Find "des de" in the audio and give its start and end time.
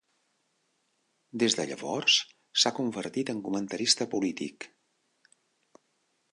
1.43-1.65